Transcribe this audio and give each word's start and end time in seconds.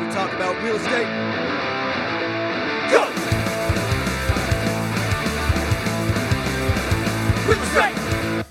time 0.00 0.08
to 0.08 0.14
talk 0.14 0.32
about 0.34 0.62
real 0.62 0.76
estate. 0.76 1.06
Go! 2.90 3.06
Real 7.48 7.62
estate! 7.62 8.46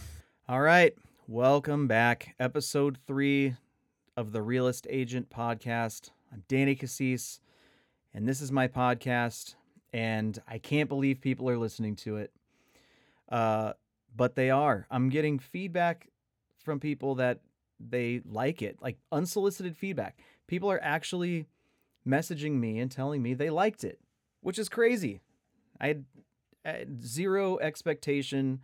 All 0.47 0.61
right, 0.61 0.93
welcome 1.27 1.87
back. 1.87 2.35
Episode 2.39 2.97
three 3.07 3.55
of 4.15 4.31
the 4.31 4.41
Realist 4.41 4.85
Agent 4.89 5.29
Podcast. 5.29 6.11
I'm 6.31 6.43
Danny 6.47 6.75
Cassis, 6.75 7.39
and 8.13 8.27
this 8.27 8.41
is 8.41 8.51
my 8.51 8.67
podcast, 8.67 9.55
and 9.93 10.39
I 10.47 10.57
can't 10.59 10.89
believe 10.89 11.21
people 11.21 11.49
are 11.49 11.57
listening 11.57 11.95
to 11.97 12.17
it. 12.17 12.31
Uh, 13.29 13.73
but 14.15 14.35
they 14.35 14.49
are. 14.49 14.85
I'm 14.91 15.09
getting 15.09 15.39
feedback 15.39 16.09
from 16.63 16.79
people 16.79 17.15
that 17.15 17.39
they 17.79 18.21
like 18.25 18.61
it, 18.61 18.77
like 18.81 18.97
unsolicited 19.11 19.77
feedback. 19.77 20.19
People 20.49 20.71
are 20.71 20.81
actually 20.81 21.45
messaging 22.07 22.53
me 22.53 22.79
and 22.79 22.89
telling 22.89 23.21
me 23.21 23.35
they 23.35 23.51
liked 23.51 23.83
it, 23.83 23.99
which 24.41 24.57
is 24.57 24.67
crazy. 24.67 25.21
I 25.79 25.89
had, 25.89 26.05
I 26.65 26.69
had 26.71 27.05
zero 27.05 27.59
expectation 27.59 28.61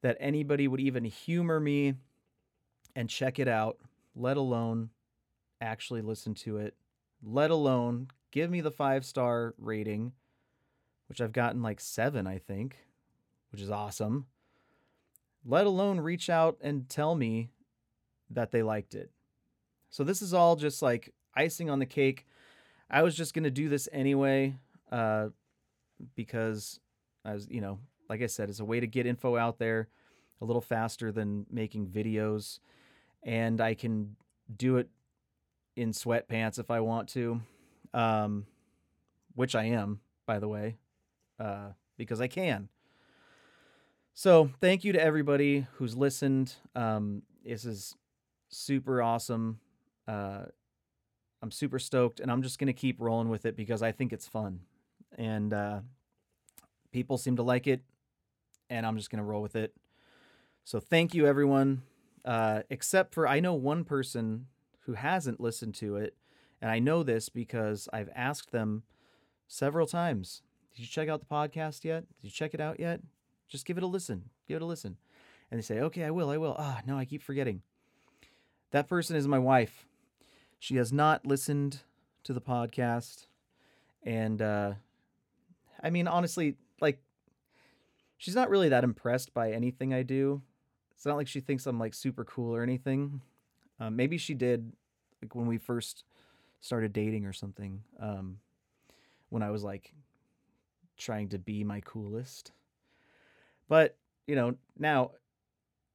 that 0.00 0.16
anybody 0.18 0.66
would 0.66 0.80
even 0.80 1.04
humor 1.04 1.60
me 1.60 1.92
and 2.96 3.10
check 3.10 3.38
it 3.38 3.48
out, 3.48 3.76
let 4.16 4.38
alone 4.38 4.88
actually 5.60 6.00
listen 6.00 6.32
to 6.36 6.56
it, 6.56 6.74
let 7.22 7.50
alone 7.50 8.08
give 8.30 8.50
me 8.50 8.62
the 8.62 8.70
five 8.70 9.04
star 9.04 9.54
rating, 9.58 10.12
which 11.10 11.20
I've 11.20 11.32
gotten 11.32 11.60
like 11.60 11.80
seven, 11.80 12.26
I 12.26 12.38
think, 12.38 12.78
which 13.52 13.60
is 13.60 13.70
awesome, 13.70 14.24
let 15.44 15.66
alone 15.66 16.00
reach 16.00 16.30
out 16.30 16.56
and 16.62 16.88
tell 16.88 17.14
me 17.14 17.50
that 18.30 18.52
they 18.52 18.62
liked 18.62 18.94
it. 18.94 19.10
So 19.94 20.02
this 20.02 20.22
is 20.22 20.34
all 20.34 20.56
just 20.56 20.82
like 20.82 21.14
icing 21.36 21.70
on 21.70 21.78
the 21.78 21.86
cake. 21.86 22.26
I 22.90 23.02
was 23.02 23.16
just 23.16 23.32
to 23.44 23.50
do 23.50 23.68
this 23.68 23.88
anyway 23.92 24.56
uh, 24.90 25.28
because, 26.16 26.80
as 27.24 27.46
you 27.48 27.60
know, 27.60 27.78
like 28.08 28.20
I 28.20 28.26
said, 28.26 28.50
it's 28.50 28.58
a 28.58 28.64
way 28.64 28.80
to 28.80 28.88
get 28.88 29.06
info 29.06 29.36
out 29.36 29.60
there 29.60 29.86
a 30.40 30.44
little 30.44 30.60
faster 30.60 31.12
than 31.12 31.46
making 31.48 31.86
videos. 31.86 32.58
And 33.22 33.60
I 33.60 33.74
can 33.74 34.16
do 34.56 34.78
it 34.78 34.88
in 35.76 35.92
sweatpants 35.92 36.58
if 36.58 36.72
I 36.72 36.80
want 36.80 37.08
to, 37.10 37.40
um, 37.92 38.46
which 39.36 39.54
I 39.54 39.66
am, 39.66 40.00
by 40.26 40.40
the 40.40 40.48
way, 40.48 40.76
uh, 41.38 41.68
because 41.96 42.20
I 42.20 42.26
can. 42.26 42.68
So 44.12 44.50
thank 44.60 44.82
you 44.82 44.92
to 44.92 45.00
everybody 45.00 45.68
who's 45.74 45.96
listened. 45.96 46.56
Um, 46.74 47.22
this 47.44 47.64
is 47.64 47.94
super 48.48 49.00
awesome. 49.00 49.60
Uh, 50.06 50.44
I'm 51.42 51.50
super 51.50 51.78
stoked, 51.78 52.20
and 52.20 52.30
I'm 52.30 52.42
just 52.42 52.58
gonna 52.58 52.72
keep 52.72 53.00
rolling 53.00 53.28
with 53.28 53.44
it 53.46 53.56
because 53.56 53.82
I 53.82 53.92
think 53.92 54.12
it's 54.12 54.26
fun, 54.26 54.60
and 55.16 55.52
uh, 55.52 55.80
people 56.92 57.18
seem 57.18 57.36
to 57.36 57.42
like 57.42 57.66
it, 57.66 57.82
and 58.70 58.86
I'm 58.86 58.96
just 58.96 59.10
gonna 59.10 59.24
roll 59.24 59.42
with 59.42 59.56
it. 59.56 59.74
So 60.64 60.80
thank 60.80 61.14
you, 61.14 61.26
everyone. 61.26 61.82
Uh, 62.24 62.62
except 62.70 63.12
for 63.12 63.28
I 63.28 63.40
know 63.40 63.52
one 63.52 63.84
person 63.84 64.46
who 64.86 64.94
hasn't 64.94 65.40
listened 65.40 65.74
to 65.76 65.96
it, 65.96 66.16
and 66.62 66.70
I 66.70 66.78
know 66.78 67.02
this 67.02 67.28
because 67.28 67.88
I've 67.92 68.08
asked 68.14 68.50
them 68.50 68.82
several 69.46 69.86
times. 69.86 70.42
Did 70.74 70.82
you 70.82 70.88
check 70.88 71.08
out 71.08 71.20
the 71.20 71.26
podcast 71.26 71.84
yet? 71.84 72.04
Did 72.16 72.24
you 72.24 72.30
check 72.30 72.54
it 72.54 72.60
out 72.60 72.80
yet? 72.80 73.00
Just 73.48 73.66
give 73.66 73.76
it 73.76 73.82
a 73.82 73.86
listen. 73.86 74.30
Give 74.48 74.56
it 74.56 74.62
a 74.62 74.66
listen. 74.66 74.96
And 75.50 75.58
they 75.58 75.62
say, 75.62 75.80
okay, 75.80 76.04
I 76.04 76.10
will, 76.10 76.30
I 76.30 76.38
will. 76.38 76.56
Ah, 76.58 76.80
no, 76.86 76.96
I 76.96 77.04
keep 77.04 77.22
forgetting. 77.22 77.62
That 78.72 78.88
person 78.88 79.14
is 79.14 79.28
my 79.28 79.38
wife. 79.38 79.86
She 80.58 80.76
has 80.76 80.92
not 80.92 81.26
listened 81.26 81.82
to 82.24 82.32
the 82.32 82.40
podcast. 82.40 83.26
And 84.02 84.40
uh, 84.40 84.72
I 85.82 85.90
mean, 85.90 86.08
honestly, 86.08 86.56
like, 86.80 87.00
she's 88.16 88.34
not 88.34 88.50
really 88.50 88.68
that 88.70 88.84
impressed 88.84 89.34
by 89.34 89.52
anything 89.52 89.92
I 89.92 90.02
do. 90.02 90.42
It's 90.94 91.06
not 91.06 91.16
like 91.16 91.28
she 91.28 91.40
thinks 91.40 91.66
I'm 91.66 91.78
like 91.78 91.94
super 91.94 92.24
cool 92.24 92.54
or 92.54 92.62
anything. 92.62 93.20
Um, 93.80 93.96
maybe 93.96 94.18
she 94.18 94.34
did, 94.34 94.72
like, 95.20 95.34
when 95.34 95.46
we 95.46 95.58
first 95.58 96.04
started 96.60 96.92
dating 96.92 97.26
or 97.26 97.32
something. 97.32 97.82
Um, 98.00 98.38
when 99.28 99.42
I 99.42 99.50
was 99.50 99.64
like 99.64 99.92
trying 100.96 101.28
to 101.30 101.38
be 101.38 101.64
my 101.64 101.80
coolest. 101.80 102.52
But, 103.68 103.96
you 104.26 104.36
know, 104.36 104.54
now 104.78 105.10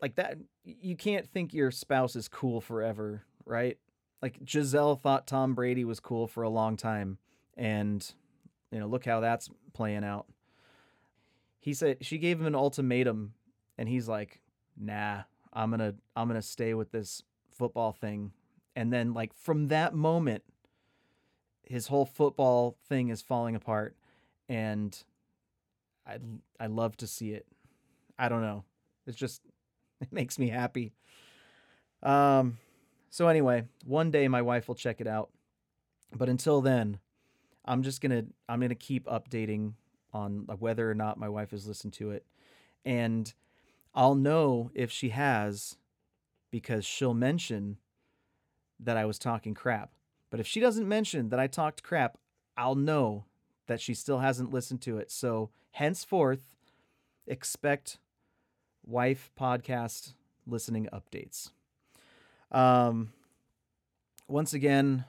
like 0.01 0.15
that 0.15 0.37
you 0.63 0.95
can't 0.95 1.27
think 1.27 1.53
your 1.53 1.71
spouse 1.71 2.15
is 2.15 2.27
cool 2.27 2.61
forever, 2.61 3.23
right? 3.45 3.77
Like 4.21 4.43
Gisele 4.43 4.95
thought 4.95 5.27
Tom 5.27 5.55
Brady 5.55 5.85
was 5.85 5.99
cool 5.99 6.27
for 6.27 6.43
a 6.43 6.49
long 6.49 6.75
time 6.77 7.17
and 7.57 8.13
you 8.71 8.79
know, 8.79 8.87
look 8.87 9.05
how 9.05 9.19
that's 9.19 9.49
playing 9.73 10.03
out. 10.03 10.27
He 11.59 11.73
said 11.73 11.97
she 12.01 12.17
gave 12.17 12.39
him 12.39 12.45
an 12.45 12.55
ultimatum 12.55 13.33
and 13.77 13.89
he's 13.89 14.07
like, 14.07 14.41
"Nah, 14.77 15.23
I'm 15.51 15.71
to 15.77 15.95
I'm 16.15 16.29
to 16.29 16.41
stay 16.41 16.73
with 16.73 16.91
this 16.91 17.23
football 17.51 17.91
thing." 17.91 18.31
And 18.75 18.93
then 18.93 19.13
like 19.13 19.33
from 19.33 19.67
that 19.67 19.93
moment 19.93 20.43
his 21.63 21.87
whole 21.87 22.05
football 22.05 22.77
thing 22.87 23.09
is 23.09 23.21
falling 23.21 23.55
apart 23.55 23.95
and 24.47 25.03
I 26.05 26.17
I 26.59 26.67
love 26.67 26.97
to 26.97 27.07
see 27.07 27.31
it. 27.31 27.45
I 28.17 28.29
don't 28.29 28.41
know. 28.41 28.63
It's 29.05 29.17
just 29.17 29.41
it 30.01 30.11
makes 30.11 30.39
me 30.39 30.49
happy. 30.49 30.93
Um 32.01 32.57
so 33.09 33.27
anyway, 33.27 33.63
one 33.85 34.11
day 34.11 34.27
my 34.27 34.41
wife 34.41 34.67
will 34.67 34.75
check 34.75 35.01
it 35.01 35.07
out. 35.07 35.29
But 36.15 36.29
until 36.29 36.61
then, 36.61 36.99
I'm 37.65 37.83
just 37.83 38.01
going 38.01 38.11
to 38.11 38.25
I'm 38.47 38.59
going 38.59 38.69
to 38.69 38.75
keep 38.75 39.05
updating 39.05 39.73
on 40.13 40.47
whether 40.59 40.89
or 40.89 40.95
not 40.95 41.19
my 41.19 41.29
wife 41.29 41.51
has 41.51 41.67
listened 41.67 41.93
to 41.93 42.11
it. 42.11 42.25
And 42.85 43.31
I'll 43.93 44.15
know 44.15 44.71
if 44.73 44.91
she 44.91 45.09
has 45.09 45.75
because 46.51 46.85
she'll 46.85 47.13
mention 47.13 47.77
that 48.79 48.97
I 48.97 49.05
was 49.05 49.19
talking 49.19 49.53
crap. 49.53 49.91
But 50.29 50.39
if 50.39 50.47
she 50.47 50.59
doesn't 50.59 50.87
mention 50.87 51.29
that 51.29 51.39
I 51.39 51.47
talked 51.47 51.83
crap, 51.83 52.17
I'll 52.57 52.75
know 52.75 53.25
that 53.67 53.81
she 53.81 53.93
still 53.93 54.19
hasn't 54.19 54.51
listened 54.51 54.81
to 54.81 54.97
it. 54.97 55.11
So 55.11 55.49
henceforth, 55.71 56.55
expect 57.27 57.99
wife 58.85 59.31
podcast 59.39 60.13
listening 60.47 60.87
updates. 60.91 61.51
Um, 62.51 63.11
once 64.27 64.53
again, 64.53 65.05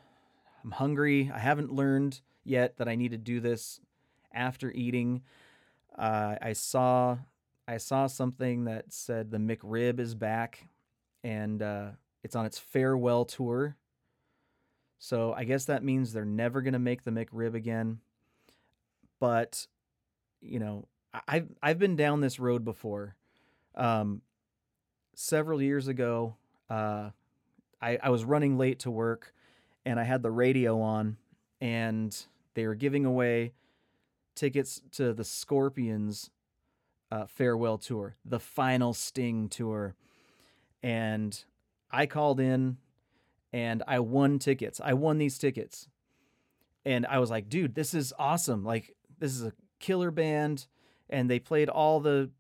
I'm 0.65 0.73
hungry. 0.73 1.31
I 1.35 1.39
haven't 1.39 1.73
learned 1.73 2.21
yet 2.45 2.77
that 2.79 2.89
I 2.89 2.97
need 2.97 3.13
to 3.13 3.19
do 3.19 3.41
this 3.41 3.81
after 4.33 4.71
eating. 4.73 5.23
Uh, 5.97 6.37
I 6.41 6.53
saw 6.53 7.19
I 7.67 7.77
saw 7.77 8.07
something 8.07 8.65
that 8.65 8.93
said 8.93 9.31
the 9.31 9.39
McRib 9.39 10.01
is 10.01 10.15
back, 10.15 10.69
and 11.23 11.63
uh, 11.63 11.91
it's 12.23 12.35
on 12.35 12.47
its 12.47 12.59
farewell 12.59 13.25
tour. 13.25 13.77
So 14.99 15.33
I 15.33 15.45
guess 15.45 15.67
that 15.67 15.85
means 15.85 16.13
they're 16.13 16.25
never 16.25 16.63
gonna 16.63 16.79
make 16.79 17.05
the 17.05 17.11
McRib 17.11 17.55
again. 17.55 18.01
But 19.19 19.67
you 20.41 20.59
know, 20.59 20.89
I've 21.29 21.49
I've 21.63 21.79
been 21.79 21.97
down 21.97 22.21
this 22.21 22.39
road 22.39 22.65
before. 22.65 23.17
Um, 23.75 24.23
several 25.15 25.63
years 25.63 25.87
ago, 25.89 26.37
uh, 26.69 27.11
I, 27.81 27.99
I 28.03 28.11
was 28.11 28.25
running 28.25 28.59
late 28.59 28.81
to 28.81 28.91
work, 28.91 29.35
and 29.85 29.99
I 29.99 30.05
had 30.05 30.23
the 30.23 30.31
radio 30.31 30.81
on, 30.81 31.17
and 31.61 32.17
they 32.55 32.67
were 32.67 32.75
giving 32.75 33.05
away 33.05 33.53
tickets 34.35 34.83
to 34.93 35.13
the 35.13 35.25
Scorpions 35.25 36.31
uh, 37.11 37.27
farewell 37.27 37.79
tour, 37.79 38.17
the 38.25 38.41
final 38.41 38.95
Sting 38.95 39.49
tour, 39.49 39.95
and 40.83 41.45
I 41.91 42.07
called 42.07 42.41
in, 42.41 42.77
and 43.53 43.83
I 43.87 43.99
won 44.01 44.39
tickets. 44.39 44.81
I 44.83 44.95
won 44.95 45.19
these 45.19 45.39
tickets, 45.39 45.89
and 46.85 47.07
I 47.07 47.19
was 47.19 47.31
like, 47.31 47.49
dude, 47.49 47.75
this 47.75 47.95
is 47.95 48.13
awesome! 48.19 48.65
Like 48.65 48.95
this 49.19 49.33
is 49.33 49.43
a 49.43 49.53
killer 49.79 50.11
band 50.11 50.67
and 51.11 51.29
they 51.29 51.39
played 51.39 51.69
all 51.69 52.01
the 52.01 52.31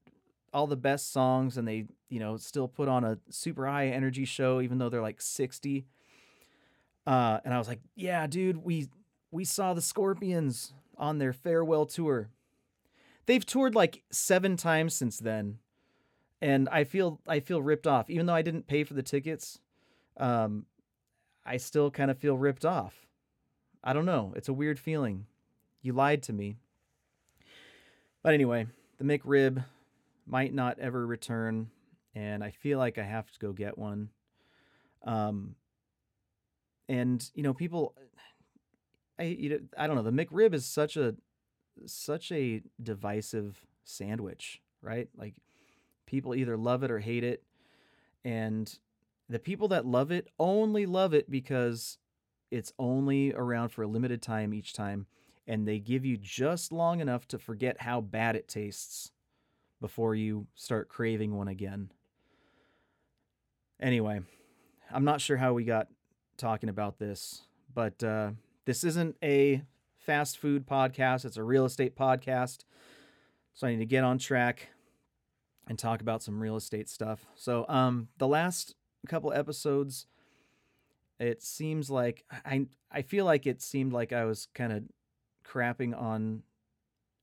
all 0.52 0.66
the 0.66 0.76
best 0.76 1.12
songs 1.12 1.56
and 1.56 1.66
they 1.66 1.86
you 2.08 2.18
know 2.18 2.36
still 2.36 2.68
put 2.68 2.88
on 2.88 3.04
a 3.04 3.18
super 3.30 3.66
high 3.66 3.88
energy 3.88 4.24
show 4.24 4.60
even 4.60 4.78
though 4.78 4.88
they're 4.88 5.00
like 5.00 5.20
60 5.20 5.86
uh 7.06 7.38
and 7.44 7.54
i 7.54 7.58
was 7.58 7.68
like 7.68 7.80
yeah 7.94 8.26
dude 8.26 8.58
we 8.58 8.88
we 9.30 9.44
saw 9.44 9.74
the 9.74 9.82
scorpions 9.82 10.72
on 10.96 11.18
their 11.18 11.32
farewell 11.32 11.86
tour. 11.86 12.30
They've 13.26 13.44
toured 13.44 13.74
like 13.74 14.02
seven 14.10 14.56
times 14.56 14.94
since 14.94 15.18
then 15.18 15.58
and 16.42 16.68
i 16.70 16.84
feel 16.84 17.20
i 17.26 17.40
feel 17.40 17.62
ripped 17.62 17.86
off. 17.86 18.10
Even 18.10 18.26
though 18.26 18.34
i 18.34 18.42
didn't 18.42 18.66
pay 18.66 18.84
for 18.84 18.94
the 18.94 19.02
tickets 19.02 19.60
um 20.16 20.66
i 21.44 21.56
still 21.56 21.90
kind 21.90 22.10
of 22.10 22.18
feel 22.18 22.36
ripped 22.36 22.64
off. 22.64 23.06
I 23.82 23.92
don't 23.92 24.04
know. 24.04 24.34
It's 24.36 24.48
a 24.48 24.52
weird 24.52 24.78
feeling. 24.78 25.26
You 25.80 25.94
lied 25.94 26.22
to 26.24 26.32
me. 26.32 26.56
But 28.22 28.34
anyway 28.34 28.66
the 28.98 29.04
mcrib 29.04 29.64
might 30.30 30.54
not 30.54 30.78
ever 30.78 31.06
return 31.06 31.70
and 32.14 32.42
i 32.42 32.50
feel 32.50 32.78
like 32.78 32.98
i 32.98 33.02
have 33.02 33.30
to 33.30 33.38
go 33.38 33.52
get 33.52 33.76
one 33.76 34.08
um 35.04 35.54
and 36.88 37.30
you 37.34 37.42
know 37.42 37.54
people 37.54 37.94
I 39.20 39.24
you 39.24 39.50
know, 39.50 39.58
I 39.76 39.86
don't 39.86 39.96
know. 39.96 40.02
The 40.02 40.10
McRib 40.10 40.54
is 40.54 40.64
such 40.64 40.96
a 40.96 41.14
such 41.86 42.32
a 42.32 42.62
divisive 42.82 43.66
sandwich, 43.84 44.62
right? 44.80 45.08
Like 45.16 45.34
people 46.06 46.34
either 46.34 46.56
love 46.56 46.82
it 46.82 46.90
or 46.90 46.98
hate 46.98 47.22
it. 47.22 47.42
And 48.24 48.72
the 49.28 49.38
people 49.38 49.68
that 49.68 49.86
love 49.86 50.10
it 50.10 50.28
only 50.38 50.86
love 50.86 51.12
it 51.12 51.30
because 51.30 51.98
it's 52.50 52.72
only 52.78 53.32
around 53.34 53.68
for 53.68 53.82
a 53.82 53.86
limited 53.86 54.22
time 54.22 54.52
each 54.52 54.72
time 54.72 55.06
and 55.46 55.66
they 55.66 55.78
give 55.78 56.04
you 56.04 56.16
just 56.16 56.72
long 56.72 57.00
enough 57.00 57.26
to 57.28 57.38
forget 57.38 57.82
how 57.82 58.00
bad 58.00 58.36
it 58.36 58.48
tastes 58.48 59.12
before 59.80 60.14
you 60.14 60.46
start 60.54 60.88
craving 60.88 61.34
one 61.34 61.48
again. 61.48 61.90
Anyway, 63.80 64.20
I'm 64.92 65.04
not 65.04 65.20
sure 65.20 65.36
how 65.36 65.54
we 65.54 65.64
got 65.64 65.88
talking 66.36 66.68
about 66.68 66.98
this, 66.98 67.42
but 67.74 68.02
uh, 68.02 68.32
this 68.66 68.84
isn't 68.84 69.16
a 69.22 69.62
fast 69.98 70.38
food 70.38 70.66
podcast, 70.66 71.24
it's 71.24 71.36
a 71.36 71.42
real 71.42 71.64
estate 71.64 71.96
podcast. 71.96 72.64
So 73.54 73.66
I 73.66 73.70
need 73.72 73.78
to 73.78 73.86
get 73.86 74.04
on 74.04 74.18
track 74.18 74.68
and 75.66 75.78
talk 75.78 76.00
about 76.00 76.22
some 76.22 76.40
real 76.40 76.56
estate 76.56 76.88
stuff. 76.88 77.26
So, 77.34 77.64
um, 77.68 78.08
the 78.18 78.28
last 78.28 78.74
couple 79.08 79.32
episodes, 79.32 80.06
it 81.18 81.42
seems 81.42 81.90
like 81.90 82.24
I 82.44 82.66
I 82.90 83.02
feel 83.02 83.24
like 83.24 83.46
it 83.46 83.60
seemed 83.60 83.92
like 83.92 84.12
I 84.12 84.24
was 84.24 84.48
kind 84.54 84.72
of 84.72 84.84
crapping 85.44 85.98
on 85.98 86.42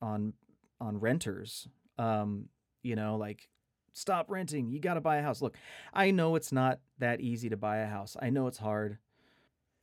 on 0.01 0.33
on 0.79 0.99
renters. 0.99 1.67
Um, 1.97 2.49
you 2.83 2.95
know, 2.95 3.17
like 3.17 3.49
stop 3.93 4.29
renting. 4.29 4.69
You 4.69 4.79
got 4.79 4.95
to 4.95 5.01
buy 5.01 5.17
a 5.17 5.23
house. 5.23 5.41
Look, 5.41 5.57
I 5.93 6.11
know 6.11 6.35
it's 6.35 6.51
not 6.51 6.79
that 6.99 7.21
easy 7.21 7.49
to 7.49 7.57
buy 7.57 7.77
a 7.77 7.87
house. 7.87 8.15
I 8.19 8.29
know 8.29 8.47
it's 8.47 8.59
hard. 8.59 8.97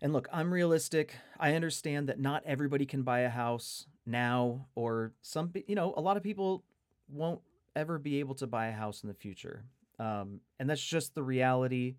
And 0.01 0.13
look, 0.13 0.29
I'm 0.33 0.53
realistic. 0.53 1.17
I 1.39 1.55
understand 1.55 2.09
that 2.09 2.21
not 2.21 2.43
everybody 2.47 2.87
can 2.87 3.03
buy 3.03 3.21
a 3.21 3.31
house 3.31 3.87
now 4.07 4.67
or 4.75 5.13
some 5.23 5.53
you 5.67 5.75
know, 5.75 5.95
a 5.97 6.01
lot 6.01 6.17
of 6.17 6.23
people 6.23 6.65
won't 7.09 7.41
ever 7.75 7.99
be 7.99 8.21
able 8.21 8.35
to 8.37 8.47
buy 8.47 8.67
a 8.67 8.73
house 8.73 9.03
in 9.03 9.09
the 9.09 9.15
future. 9.15 9.65
Um, 9.99 10.41
and 10.59 10.69
that's 10.69 10.85
just 10.85 11.15
the 11.15 11.23
reality 11.23 11.97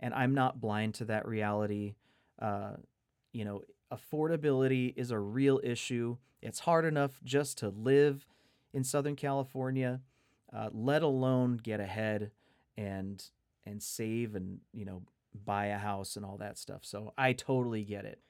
and 0.00 0.12
I'm 0.12 0.34
not 0.34 0.60
blind 0.60 0.94
to 0.94 1.06
that 1.06 1.26
reality. 1.26 1.94
Uh, 2.38 2.72
you 3.32 3.44
know, 3.44 3.62
affordability 3.92 4.92
is 4.96 5.10
a 5.10 5.18
real 5.18 5.60
issue. 5.62 6.18
It's 6.42 6.58
hard 6.60 6.84
enough 6.84 7.20
just 7.24 7.58
to 7.58 7.70
live 7.70 8.26
in 8.74 8.84
Southern 8.84 9.16
California, 9.16 10.00
uh, 10.52 10.68
let 10.72 11.02
alone 11.02 11.56
get 11.56 11.80
ahead 11.80 12.30
and 12.76 13.24
and 13.64 13.82
save 13.82 14.34
and 14.34 14.58
you 14.72 14.84
know 14.84 15.02
buy 15.44 15.66
a 15.66 15.78
house 15.78 16.16
and 16.16 16.24
all 16.24 16.36
that 16.36 16.58
stuff. 16.58 16.80
So 16.82 17.14
I 17.16 17.32
totally 17.32 17.84
get 17.84 18.04
it. 18.04 18.20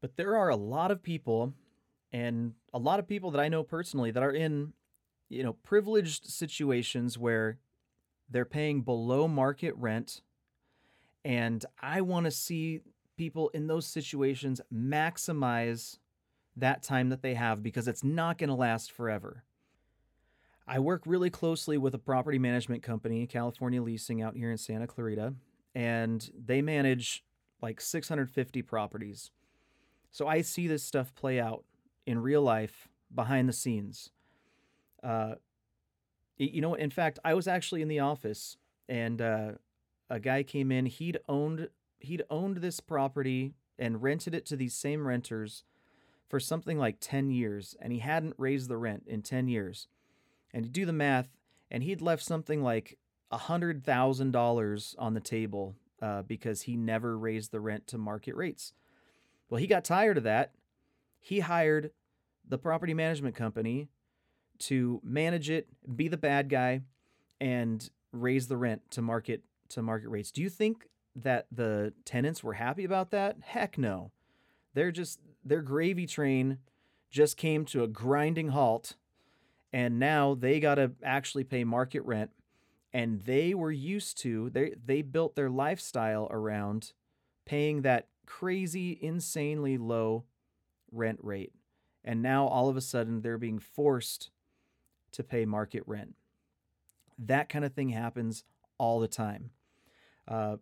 But 0.00 0.16
there 0.16 0.36
are 0.36 0.48
a 0.48 0.56
lot 0.56 0.90
of 0.90 1.02
people 1.02 1.52
and 2.12 2.54
a 2.72 2.78
lot 2.78 2.98
of 2.98 3.08
people 3.08 3.30
that 3.32 3.40
I 3.40 3.48
know 3.48 3.62
personally 3.62 4.10
that 4.12 4.22
are 4.22 4.32
in 4.32 4.72
you 5.28 5.42
know 5.42 5.52
privileged 5.52 6.26
situations 6.26 7.18
where 7.18 7.58
they're 8.30 8.44
paying 8.44 8.80
below 8.80 9.28
market 9.28 9.74
rent 9.76 10.22
and 11.24 11.64
I 11.80 12.02
want 12.02 12.24
to 12.24 12.30
see 12.30 12.80
people 13.16 13.48
in 13.50 13.66
those 13.66 13.86
situations 13.86 14.60
maximize 14.72 15.98
that 16.56 16.82
time 16.82 17.08
that 17.08 17.22
they 17.22 17.34
have 17.34 17.62
because 17.62 17.88
it's 17.88 18.04
not 18.04 18.38
going 18.38 18.48
to 18.48 18.54
last 18.54 18.92
forever. 18.92 19.44
I 20.66 20.78
work 20.78 21.02
really 21.04 21.30
closely 21.30 21.76
with 21.76 21.94
a 21.94 21.98
property 21.98 22.38
management 22.38 22.82
company, 22.82 23.26
California 23.26 23.82
Leasing, 23.82 24.22
out 24.22 24.36
here 24.36 24.50
in 24.50 24.56
Santa 24.56 24.86
Clarita, 24.86 25.34
and 25.74 26.30
they 26.34 26.62
manage 26.62 27.22
like 27.60 27.80
650 27.80 28.62
properties. 28.62 29.30
So 30.10 30.26
I 30.26 30.40
see 30.40 30.66
this 30.66 30.82
stuff 30.82 31.14
play 31.14 31.40
out 31.40 31.64
in 32.06 32.18
real 32.18 32.42
life 32.42 32.88
behind 33.14 33.48
the 33.48 33.52
scenes. 33.52 34.10
Uh, 35.02 35.34
you 36.36 36.60
know, 36.60 36.74
in 36.74 36.90
fact, 36.90 37.18
I 37.24 37.34
was 37.34 37.46
actually 37.46 37.82
in 37.82 37.88
the 37.88 38.00
office 38.00 38.56
and 38.88 39.20
uh, 39.20 39.52
a 40.08 40.18
guy 40.18 40.42
came 40.42 40.72
in. 40.72 40.86
He'd 40.86 41.18
owned 41.28 41.68
he'd 41.98 42.22
owned 42.28 42.58
this 42.58 42.80
property 42.80 43.54
and 43.78 44.02
rented 44.02 44.34
it 44.34 44.44
to 44.46 44.56
these 44.56 44.74
same 44.74 45.06
renters 45.06 45.64
for 46.28 46.38
something 46.38 46.78
like 46.78 46.96
10 47.00 47.30
years 47.30 47.74
and 47.80 47.92
he 47.92 48.00
hadn't 48.00 48.34
raised 48.36 48.68
the 48.68 48.76
rent 48.76 49.04
in 49.06 49.22
10 49.22 49.48
years. 49.48 49.88
And 50.54 50.64
you 50.64 50.70
do 50.70 50.86
the 50.86 50.92
math 50.92 51.28
and 51.70 51.82
he'd 51.82 52.00
left 52.00 52.22
something 52.22 52.62
like 52.62 52.96
$100,000 53.32 54.94
on 54.98 55.14
the 55.14 55.20
table 55.20 55.74
uh, 56.00 56.22
because 56.22 56.62
he 56.62 56.76
never 56.76 57.18
raised 57.18 57.50
the 57.50 57.60
rent 57.60 57.86
to 57.88 57.98
market 57.98 58.36
rates. 58.36 58.72
Well, 59.50 59.60
he 59.60 59.66
got 59.66 59.84
tired 59.84 60.16
of 60.16 60.24
that. 60.24 60.52
He 61.20 61.40
hired 61.40 61.90
the 62.48 62.58
property 62.58 62.94
management 62.94 63.34
company 63.34 63.88
to 64.60 65.00
manage 65.02 65.50
it, 65.50 65.66
be 65.96 66.08
the 66.08 66.16
bad 66.16 66.48
guy, 66.48 66.82
and 67.40 67.90
raise 68.12 68.46
the 68.46 68.56
rent 68.56 68.82
to 68.92 69.02
market 69.02 69.42
to 69.70 69.82
market 69.82 70.08
rates. 70.08 70.30
Do 70.30 70.42
you 70.42 70.48
think 70.48 70.86
that 71.16 71.46
the 71.50 71.92
tenants 72.04 72.44
were 72.44 72.54
happy 72.54 72.84
about 72.84 73.10
that? 73.10 73.36
Heck 73.42 73.78
no. 73.78 74.12
They're 74.74 74.92
just 74.92 75.20
their 75.44 75.62
gravy 75.62 76.06
train 76.06 76.58
just 77.10 77.36
came 77.36 77.64
to 77.64 77.82
a 77.82 77.88
grinding 77.88 78.48
halt 78.48 78.96
and 79.74 79.98
now 79.98 80.34
they 80.34 80.60
got 80.60 80.76
to 80.76 80.92
actually 81.02 81.42
pay 81.42 81.64
market 81.64 82.02
rent 82.04 82.30
and 82.92 83.24
they 83.24 83.52
were 83.54 83.72
used 83.72 84.16
to 84.18 84.48
they 84.50 84.72
they 84.86 85.02
built 85.02 85.34
their 85.34 85.50
lifestyle 85.50 86.28
around 86.30 86.92
paying 87.44 87.82
that 87.82 88.06
crazy 88.24 88.96
insanely 89.02 89.76
low 89.76 90.24
rent 90.92 91.18
rate 91.22 91.52
and 92.04 92.22
now 92.22 92.46
all 92.46 92.68
of 92.68 92.76
a 92.76 92.80
sudden 92.80 93.20
they're 93.20 93.36
being 93.36 93.58
forced 93.58 94.30
to 95.10 95.24
pay 95.24 95.44
market 95.44 95.82
rent 95.86 96.14
that 97.18 97.48
kind 97.48 97.64
of 97.64 97.72
thing 97.72 97.88
happens 97.88 98.44
all 98.78 99.00
the 99.00 99.08
time 99.08 99.50
uh, 100.28 100.56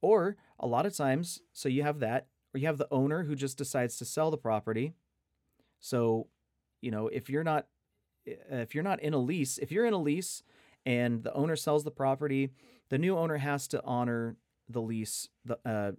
or 0.00 0.36
a 0.58 0.66
lot 0.66 0.84
of 0.84 0.96
times, 0.96 1.40
so 1.52 1.68
you 1.68 1.82
have 1.82 2.00
that, 2.00 2.26
or 2.52 2.58
you 2.58 2.66
have 2.66 2.78
the 2.78 2.88
owner 2.90 3.22
who 3.24 3.34
just 3.34 3.56
decides 3.56 3.96
to 3.96 4.04
sell 4.04 4.30
the 4.30 4.36
property. 4.36 4.94
So, 5.80 6.26
you 6.80 6.90
know, 6.90 7.08
if 7.08 7.30
you're 7.30 7.44
not 7.44 7.66
if 8.24 8.74
you're 8.74 8.84
not 8.84 9.00
in 9.00 9.14
a 9.14 9.18
lease, 9.18 9.58
if 9.58 9.72
you're 9.72 9.86
in 9.86 9.92
a 9.92 9.98
lease 9.98 10.42
and 10.84 11.22
the 11.22 11.32
owner 11.34 11.56
sells 11.56 11.84
the 11.84 11.90
property, 11.90 12.50
the 12.88 12.98
new 12.98 13.16
owner 13.16 13.38
has 13.38 13.68
to 13.68 13.82
honor 13.84 14.36
the 14.68 14.80
lease 14.80 15.28
the 15.44 15.58
uh, 15.64 15.92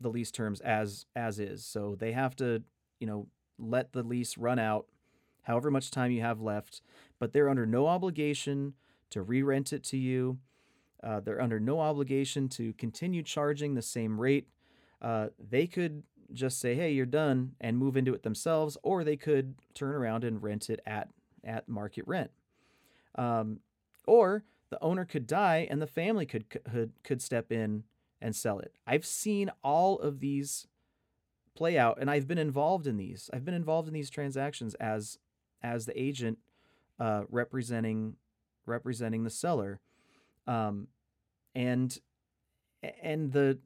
the 0.00 0.08
lease 0.08 0.30
terms 0.30 0.60
as 0.60 1.06
as 1.16 1.38
is. 1.38 1.64
So 1.64 1.96
they 1.98 2.12
have 2.12 2.36
to, 2.36 2.62
you 3.00 3.06
know, 3.06 3.28
let 3.58 3.92
the 3.92 4.02
lease 4.02 4.36
run 4.36 4.58
out 4.58 4.86
however 5.42 5.70
much 5.70 5.90
time 5.90 6.10
you 6.10 6.22
have 6.22 6.40
left, 6.40 6.80
but 7.18 7.32
they're 7.32 7.48
under 7.48 7.66
no 7.66 7.86
obligation 7.86 8.74
to 9.10 9.22
re-rent 9.22 9.72
it 9.72 9.84
to 9.84 9.96
you 9.96 10.38
uh, 11.04 11.20
they're 11.20 11.40
under 11.40 11.60
no 11.60 11.80
obligation 11.80 12.48
to 12.48 12.72
continue 12.74 13.22
charging 13.22 13.74
the 13.74 13.82
same 13.82 14.18
rate. 14.18 14.48
Uh, 15.02 15.28
they 15.38 15.66
could 15.66 16.02
just 16.32 16.58
say, 16.58 16.74
"Hey, 16.74 16.92
you're 16.92 17.04
done," 17.04 17.52
and 17.60 17.76
move 17.76 17.96
into 17.96 18.14
it 18.14 18.22
themselves, 18.22 18.78
or 18.82 19.04
they 19.04 19.16
could 19.16 19.54
turn 19.74 19.94
around 19.94 20.24
and 20.24 20.42
rent 20.42 20.70
it 20.70 20.80
at 20.86 21.10
at 21.44 21.68
market 21.68 22.04
rent. 22.06 22.30
Um, 23.16 23.60
or 24.06 24.44
the 24.70 24.82
owner 24.82 25.04
could 25.04 25.26
die, 25.26 25.66
and 25.70 25.80
the 25.80 25.86
family 25.86 26.26
could 26.26 26.48
could 26.50 26.92
could 27.02 27.22
step 27.22 27.52
in 27.52 27.84
and 28.20 28.34
sell 28.34 28.58
it. 28.58 28.74
I've 28.86 29.06
seen 29.06 29.50
all 29.62 29.98
of 29.98 30.20
these 30.20 30.66
play 31.54 31.78
out, 31.78 31.98
and 32.00 32.10
I've 32.10 32.26
been 32.26 32.38
involved 32.38 32.86
in 32.86 32.96
these. 32.96 33.30
I've 33.32 33.44
been 33.44 33.54
involved 33.54 33.88
in 33.88 33.94
these 33.94 34.10
transactions 34.10 34.74
as 34.74 35.18
as 35.62 35.86
the 35.86 36.00
agent 36.00 36.38
uh, 36.98 37.22
representing 37.28 38.16
representing 38.66 39.24
the 39.24 39.30
seller. 39.30 39.80
Um, 40.46 40.88
and 41.54 41.98
and 43.02 43.32
the 43.32 43.58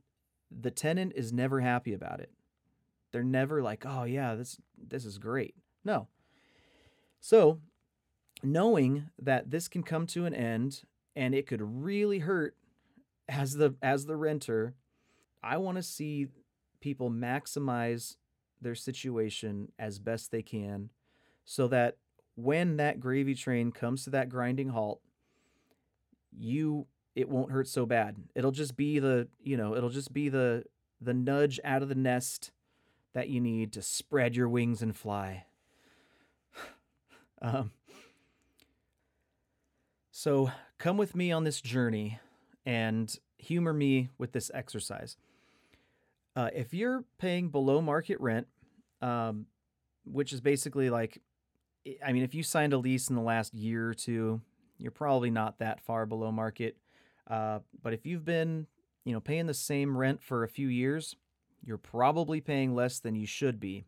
the 0.50 0.70
tenant 0.70 1.12
is 1.16 1.32
never 1.32 1.60
happy 1.60 1.92
about 1.92 2.20
it. 2.20 2.30
They're 3.12 3.22
never 3.22 3.62
like, 3.62 3.84
"Oh 3.86 4.04
yeah, 4.04 4.34
this 4.34 4.58
this 4.76 5.04
is 5.04 5.18
great." 5.18 5.54
No. 5.84 6.08
So, 7.20 7.60
knowing 8.42 9.10
that 9.20 9.50
this 9.50 9.68
can 9.68 9.82
come 9.82 10.06
to 10.08 10.24
an 10.24 10.34
end 10.34 10.82
and 11.16 11.34
it 11.34 11.46
could 11.46 11.62
really 11.62 12.20
hurt 12.20 12.54
as 13.28 13.54
the 13.54 13.74
as 13.82 14.06
the 14.06 14.16
renter, 14.16 14.74
I 15.42 15.58
want 15.58 15.76
to 15.76 15.82
see 15.82 16.28
people 16.80 17.10
maximize 17.10 18.16
their 18.60 18.74
situation 18.74 19.72
as 19.78 19.98
best 19.98 20.30
they 20.30 20.42
can 20.42 20.90
so 21.44 21.68
that 21.68 21.96
when 22.36 22.76
that 22.76 23.00
gravy 23.00 23.34
train 23.34 23.72
comes 23.72 24.04
to 24.04 24.10
that 24.10 24.28
grinding 24.28 24.68
halt, 24.68 25.00
you 26.36 26.86
it 27.14 27.28
won't 27.28 27.50
hurt 27.50 27.66
so 27.66 27.84
bad. 27.84 28.16
It'll 28.36 28.52
just 28.52 28.76
be 28.76 29.00
the, 29.00 29.26
you 29.42 29.56
know, 29.56 29.74
it'll 29.74 29.90
just 29.90 30.12
be 30.12 30.28
the 30.28 30.64
the 31.00 31.14
nudge 31.14 31.58
out 31.64 31.82
of 31.82 31.88
the 31.88 31.94
nest 31.94 32.52
that 33.12 33.28
you 33.28 33.40
need 33.40 33.72
to 33.72 33.82
spread 33.82 34.36
your 34.36 34.48
wings 34.48 34.82
and 34.82 34.96
fly. 34.96 35.46
um, 37.42 37.72
so 40.18 40.50
come 40.78 40.96
with 40.96 41.14
me 41.14 41.30
on 41.30 41.44
this 41.44 41.60
journey 41.60 42.18
and 42.66 43.16
humor 43.36 43.72
me 43.72 44.08
with 44.18 44.32
this 44.32 44.50
exercise. 44.52 45.16
Uh, 46.34 46.50
if 46.52 46.74
you're 46.74 47.04
paying 47.18 47.50
below 47.50 47.80
market 47.80 48.18
rent 48.18 48.48
um, 49.00 49.46
which 50.04 50.32
is 50.32 50.40
basically 50.40 50.90
like, 50.90 51.22
I 52.04 52.12
mean, 52.12 52.24
if 52.24 52.34
you 52.34 52.42
signed 52.42 52.72
a 52.72 52.78
lease 52.78 53.08
in 53.08 53.14
the 53.14 53.22
last 53.22 53.54
year 53.54 53.90
or 53.90 53.94
two, 53.94 54.40
you're 54.76 54.90
probably 54.90 55.30
not 55.30 55.60
that 55.60 55.80
far 55.80 56.04
below 56.04 56.32
market. 56.32 56.76
Uh, 57.30 57.60
but 57.80 57.92
if 57.92 58.04
you've 58.04 58.24
been, 58.24 58.66
you 59.04 59.12
know, 59.12 59.20
paying 59.20 59.46
the 59.46 59.54
same 59.54 59.96
rent 59.96 60.20
for 60.20 60.42
a 60.42 60.48
few 60.48 60.66
years, 60.66 61.14
you're 61.62 61.78
probably 61.78 62.40
paying 62.40 62.74
less 62.74 62.98
than 62.98 63.14
you 63.14 63.26
should 63.26 63.60
be. 63.60 63.84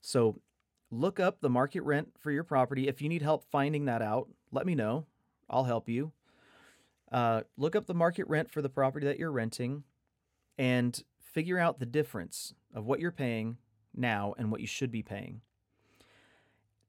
So 0.00 0.40
look 0.92 1.18
up 1.18 1.40
the 1.40 1.50
market 1.50 1.82
rent 1.82 2.10
for 2.18 2.30
your 2.30 2.44
property. 2.44 2.86
If 2.86 3.02
you 3.02 3.08
need 3.08 3.22
help 3.22 3.42
finding 3.50 3.86
that 3.86 4.00
out, 4.00 4.28
let 4.52 4.64
me 4.64 4.76
know. 4.76 5.06
I'll 5.48 5.64
help 5.64 5.88
you. 5.88 6.12
Uh, 7.10 7.42
look 7.56 7.76
up 7.76 7.86
the 7.86 7.94
market 7.94 8.26
rent 8.28 8.50
for 8.50 8.62
the 8.62 8.68
property 8.68 9.06
that 9.06 9.18
you're 9.18 9.30
renting 9.30 9.84
and 10.58 11.02
figure 11.20 11.58
out 11.58 11.78
the 11.78 11.86
difference 11.86 12.54
of 12.74 12.84
what 12.84 12.98
you're 12.98 13.12
paying 13.12 13.58
now 13.94 14.34
and 14.38 14.50
what 14.50 14.60
you 14.60 14.66
should 14.66 14.90
be 14.90 15.02
paying. 15.02 15.40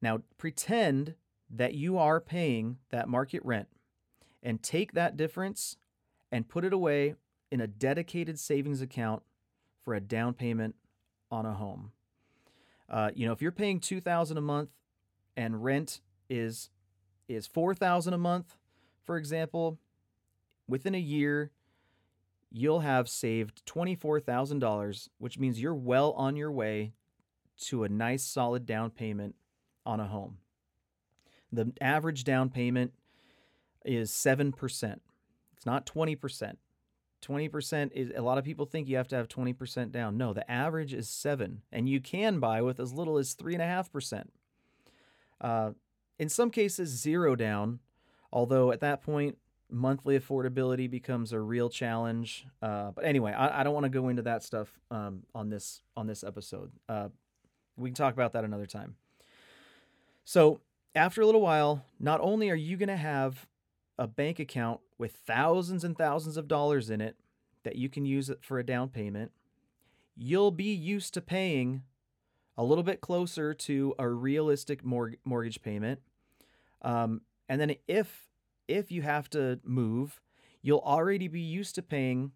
Now, 0.01 0.21
pretend 0.37 1.15
that 1.49 1.73
you 1.73 1.97
are 1.97 2.19
paying 2.19 2.77
that 2.89 3.07
market 3.07 3.41
rent 3.43 3.67
and 4.43 4.61
take 4.61 4.93
that 4.93 5.17
difference 5.17 5.77
and 6.31 6.49
put 6.49 6.65
it 6.65 6.73
away 6.73 7.15
in 7.51 7.61
a 7.61 7.67
dedicated 7.67 8.39
savings 8.39 8.81
account 8.81 9.23
for 9.83 9.93
a 9.93 10.01
down 10.01 10.33
payment 10.33 10.75
on 11.31 11.45
a 11.45 11.53
home. 11.53 11.91
Uh, 12.89 13.11
you 13.13 13.25
know, 13.25 13.33
if 13.33 13.41
you're 13.41 13.51
paying 13.51 13.79
two 13.79 14.01
thousand 14.01 14.37
a 14.37 14.41
month 14.41 14.69
and 15.35 15.63
rent 15.63 16.01
is 16.29 16.69
is 17.27 17.47
four 17.47 17.73
thousand 17.73 18.13
a 18.13 18.17
month, 18.17 18.57
for 19.05 19.17
example, 19.17 19.79
within 20.67 20.95
a 20.95 20.99
year, 20.99 21.51
you'll 22.51 22.81
have 22.81 23.09
saved 23.09 23.65
twenty 23.65 23.95
four 23.95 24.19
thousand 24.19 24.59
dollars, 24.59 25.09
which 25.17 25.39
means 25.39 25.61
you're 25.61 25.75
well 25.75 26.11
on 26.13 26.35
your 26.35 26.51
way 26.51 26.93
to 27.57 27.83
a 27.83 27.89
nice 27.89 28.23
solid 28.23 28.65
down 28.65 28.91
payment 28.91 29.35
on 29.85 29.99
a 29.99 30.07
home. 30.07 30.37
The 31.51 31.71
average 31.81 32.23
down 32.23 32.49
payment 32.49 32.93
is 33.85 34.11
7%. 34.11 34.99
It's 35.55 35.65
not 35.65 35.85
20%. 35.85 36.57
20% 37.23 37.91
is 37.93 38.11
a 38.15 38.21
lot 38.21 38.37
of 38.37 38.43
people 38.43 38.65
think 38.65 38.87
you 38.87 38.97
have 38.97 39.07
to 39.07 39.15
have 39.15 39.27
20% 39.27 39.91
down. 39.91 40.17
No, 40.17 40.33
the 40.33 40.49
average 40.49 40.93
is 40.93 41.09
7 41.09 41.61
and 41.71 41.89
you 41.89 41.99
can 41.99 42.39
buy 42.39 42.61
with 42.61 42.79
as 42.79 42.93
little 42.93 43.17
as 43.17 43.33
3.5%. 43.33 44.25
Uh, 45.41 45.71
in 46.19 46.29
some 46.29 46.49
cases, 46.49 46.89
zero 46.89 47.35
down, 47.35 47.79
although 48.31 48.71
at 48.71 48.79
that 48.81 49.01
point, 49.01 49.37
monthly 49.69 50.17
affordability 50.17 50.89
becomes 50.89 51.33
a 51.33 51.39
real 51.39 51.69
challenge. 51.69 52.45
Uh, 52.61 52.91
but 52.91 53.05
anyway, 53.05 53.33
I, 53.33 53.61
I 53.61 53.63
don't 53.63 53.73
want 53.73 53.83
to 53.83 53.89
go 53.89 54.09
into 54.09 54.21
that 54.23 54.43
stuff 54.43 54.79
um, 54.91 55.23
on 55.35 55.49
this 55.49 55.81
on 55.95 56.07
this 56.07 56.23
episode. 56.23 56.71
Uh, 56.87 57.09
we 57.75 57.89
can 57.89 57.95
talk 57.95 58.13
about 58.13 58.33
that 58.33 58.43
another 58.43 58.65
time. 58.65 58.95
So 60.23 60.61
after 60.95 61.21
a 61.21 61.25
little 61.25 61.41
while, 61.41 61.85
not 61.99 62.19
only 62.21 62.49
are 62.49 62.55
you 62.55 62.75
going 62.77 62.89
to 62.89 62.97
have 62.97 63.47
a 63.99 64.07
bank 64.07 64.39
account 64.39 64.79
with 64.97 65.13
thousands 65.25 65.83
and 65.83 65.97
thousands 65.97 66.37
of 66.37 66.47
dollars 66.47 66.89
in 66.89 67.01
it 67.01 67.15
that 67.63 67.75
you 67.75 67.89
can 67.89 68.05
use 68.05 68.31
for 68.41 68.59
a 68.59 68.65
down 68.65 68.89
payment, 68.89 69.31
you'll 70.15 70.51
be 70.51 70.73
used 70.73 71.13
to 71.13 71.21
paying 71.21 71.83
a 72.57 72.63
little 72.63 72.83
bit 72.83 73.01
closer 73.01 73.53
to 73.53 73.93
a 73.99 74.07
realistic 74.09 74.83
mor- 74.83 75.13
mortgage 75.23 75.61
payment. 75.61 76.01
Um, 76.81 77.21
and 77.49 77.59
then 77.59 77.75
if 77.87 78.27
if 78.67 78.91
you 78.91 79.01
have 79.01 79.29
to 79.31 79.59
move, 79.63 80.21
you'll 80.61 80.79
already 80.79 81.27
be 81.27 81.41
used 81.41 81.75
to 81.75 81.81
paying 81.81 82.31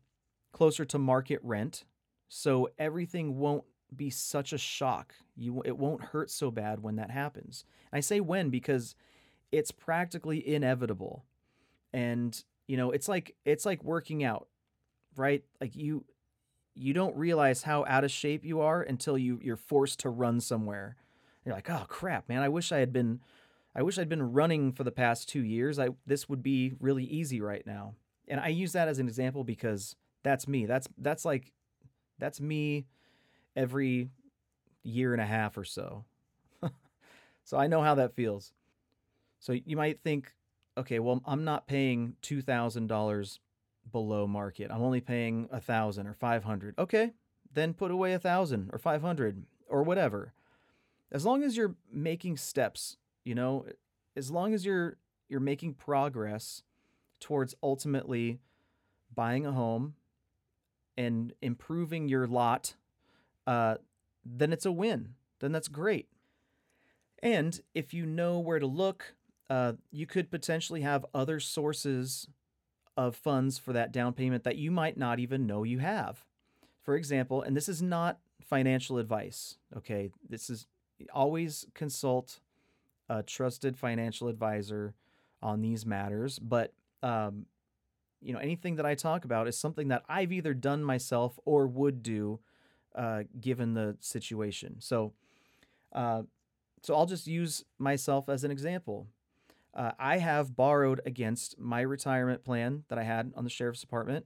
closer 0.53 0.85
to 0.85 0.97
market 0.97 1.39
rent, 1.43 1.85
so 2.27 2.69
everything 2.79 3.37
won't 3.37 3.65
be 3.95 4.09
such 4.09 4.53
a 4.53 4.57
shock. 4.57 5.13
You 5.35 5.61
it 5.65 5.77
won't 5.77 6.03
hurt 6.05 6.29
so 6.31 6.51
bad 6.51 6.81
when 6.81 6.95
that 6.95 7.11
happens. 7.11 7.65
I 7.91 7.99
say 7.99 8.19
when 8.19 8.49
because 8.49 8.95
it's 9.51 9.71
practically 9.71 10.47
inevitable. 10.47 11.25
And 11.93 12.41
you 12.67 12.77
know, 12.77 12.91
it's 12.91 13.09
like 13.09 13.35
it's 13.45 13.65
like 13.65 13.83
working 13.83 14.23
out, 14.23 14.47
right? 15.15 15.43
Like 15.59 15.75
you 15.75 16.05
you 16.73 16.93
don't 16.93 17.15
realize 17.17 17.63
how 17.63 17.85
out 17.87 18.05
of 18.05 18.11
shape 18.11 18.45
you 18.45 18.61
are 18.61 18.81
until 18.81 19.17
you 19.17 19.39
you're 19.41 19.57
forced 19.57 19.99
to 19.99 20.09
run 20.09 20.39
somewhere. 20.39 20.95
You're 21.45 21.55
like, 21.55 21.69
"Oh 21.69 21.85
crap, 21.87 22.29
man, 22.29 22.41
I 22.41 22.49
wish 22.49 22.71
I 22.71 22.77
had 22.77 22.93
been 22.93 23.19
I 23.75 23.83
wish 23.83 23.97
I'd 23.97 24.09
been 24.09 24.33
running 24.33 24.73
for 24.73 24.83
the 24.83 24.91
past 24.91 25.29
2 25.29 25.41
years. 25.41 25.79
I 25.79 25.89
this 26.05 26.27
would 26.29 26.43
be 26.43 26.73
really 26.79 27.05
easy 27.05 27.41
right 27.41 27.65
now." 27.65 27.95
And 28.27 28.39
I 28.39 28.49
use 28.49 28.73
that 28.73 28.87
as 28.87 28.99
an 28.99 29.07
example 29.07 29.43
because 29.43 29.95
that's 30.23 30.47
me. 30.47 30.65
That's 30.65 30.87
that's 30.97 31.25
like 31.25 31.51
that's 32.19 32.39
me 32.39 32.85
every 33.55 34.09
year 34.83 35.13
and 35.13 35.21
a 35.21 35.25
half 35.25 35.57
or 35.57 35.63
so. 35.63 36.05
so 37.43 37.57
I 37.57 37.67
know 37.67 37.81
how 37.81 37.95
that 37.95 38.15
feels. 38.15 38.53
So 39.39 39.53
you 39.53 39.75
might 39.75 40.01
think, 40.01 40.31
okay, 40.77 40.99
well, 40.99 41.21
I'm 41.25 41.43
not 41.43 41.67
paying 41.67 42.15
$2,000 42.21 43.39
below 43.91 44.27
market. 44.27 44.69
I'm 44.71 44.83
only 44.83 45.01
paying 45.01 45.49
a 45.51 45.59
thousand 45.59 46.07
or 46.07 46.13
500. 46.13 46.75
Okay, 46.77 47.11
then 47.53 47.73
put 47.73 47.91
away 47.91 48.13
a 48.13 48.19
thousand 48.19 48.69
or 48.71 48.77
500 48.77 49.43
or 49.67 49.83
whatever. 49.83 50.33
As 51.11 51.25
long 51.25 51.43
as 51.43 51.57
you're 51.57 51.75
making 51.91 52.37
steps, 52.37 52.97
you 53.23 53.35
know, 53.35 53.65
as 54.15 54.31
long 54.31 54.53
as 54.53 54.65
you're 54.65 54.97
you're 55.29 55.39
making 55.39 55.73
progress 55.73 56.63
towards 57.19 57.55
ultimately 57.63 58.39
buying 59.13 59.45
a 59.45 59.51
home 59.51 59.95
and 60.97 61.33
improving 61.41 62.09
your 62.09 62.27
lot 62.27 62.75
uh, 63.47 63.75
then 64.25 64.53
it's 64.53 64.65
a 64.65 64.71
win. 64.71 65.15
Then 65.39 65.51
that's 65.51 65.67
great. 65.67 66.07
And 67.23 67.59
if 67.73 67.93
you 67.93 68.05
know 68.05 68.39
where 68.39 68.59
to 68.59 68.67
look, 68.67 69.15
uh, 69.49 69.73
you 69.91 70.05
could 70.05 70.31
potentially 70.31 70.81
have 70.81 71.05
other 71.13 71.39
sources 71.39 72.27
of 72.97 73.15
funds 73.15 73.57
for 73.57 73.73
that 73.73 73.91
down 73.91 74.13
payment 74.13 74.43
that 74.43 74.57
you 74.57 74.71
might 74.71 74.97
not 74.97 75.19
even 75.19 75.47
know 75.47 75.63
you 75.63 75.79
have. 75.79 76.23
For 76.81 76.95
example, 76.95 77.41
and 77.41 77.55
this 77.55 77.69
is 77.69 77.81
not 77.81 78.19
financial 78.41 78.97
advice, 78.97 79.57
okay? 79.75 80.11
This 80.27 80.49
is 80.49 80.65
always 81.13 81.65
consult 81.73 82.39
a 83.11 83.21
trusted 83.21 83.77
financial 83.77 84.29
advisor 84.29 84.95
on 85.41 85.61
these 85.61 85.85
matters, 85.85 86.39
but 86.39 86.73
um, 87.03 87.45
you 88.21 88.31
know, 88.33 88.39
anything 88.39 88.75
that 88.75 88.85
I 88.85 88.95
talk 88.95 89.25
about 89.25 89.47
is 89.47 89.57
something 89.57 89.89
that 89.89 90.03
I've 90.07 90.31
either 90.31 90.53
done 90.53 90.83
myself 90.83 91.37
or 91.43 91.67
would 91.67 92.03
do 92.03 92.39
uh, 92.95 93.23
given 93.39 93.73
the 93.73 93.97
situation. 93.99 94.75
So, 94.79 95.13
uh, 95.93 96.23
so 96.83 96.95
I'll 96.95 97.05
just 97.05 97.27
use 97.27 97.65
myself 97.79 98.29
as 98.29 98.43
an 98.43 98.51
example. 98.51 99.07
Uh, 99.73 99.91
I 99.99 100.19
have 100.19 100.55
borrowed 100.55 101.01
against 101.05 101.59
my 101.59 101.81
retirement 101.81 102.43
plan 102.43 102.83
that 102.89 102.99
I 102.99 103.03
had 103.03 103.33
on 103.35 103.43
the 103.43 103.49
sheriff's 103.49 103.81
department 103.81 104.25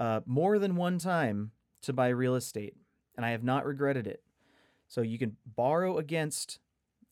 uh, 0.00 0.20
more 0.26 0.58
than 0.58 0.76
one 0.76 0.98
time 0.98 1.52
to 1.82 1.92
buy 1.92 2.08
real 2.08 2.34
estate, 2.34 2.74
and 3.16 3.24
I 3.24 3.30
have 3.30 3.44
not 3.44 3.66
regretted 3.66 4.06
it. 4.06 4.22
So 4.88 5.02
you 5.02 5.18
can 5.18 5.36
borrow 5.44 5.98
against. 5.98 6.58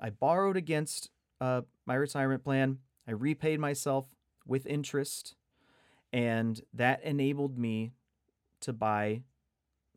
I 0.03 0.11
borrowed 0.11 0.59
against 0.59 1.09
uh, 1.41 1.63
my 1.87 1.95
retirement 1.95 2.45
plan. 2.45 2.79
I 3.09 3.13
repaid 3.13 3.61
myself 3.61 4.07
with 4.47 4.67
interest, 4.67 5.35
and 6.13 6.61
that 6.75 7.03
enabled 7.05 7.57
me 7.57 7.93
to 8.61 8.73
buy 8.75 9.23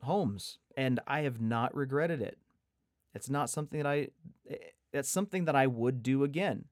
homes 0.02 0.58
and 0.76 1.00
I 1.06 1.20
have 1.20 1.40
not 1.40 1.74
regretted 1.74 2.20
it. 2.20 2.38
It's 3.14 3.30
not 3.30 3.50
something 3.50 3.82
that 3.82 3.86
I 3.86 4.08
it's 4.92 5.08
something 5.08 5.46
that 5.46 5.56
I 5.56 5.66
would 5.66 6.02
do 6.02 6.22
again. 6.22 6.66